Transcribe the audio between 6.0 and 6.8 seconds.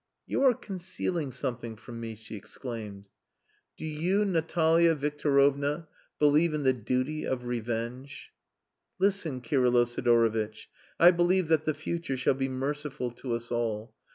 believe in the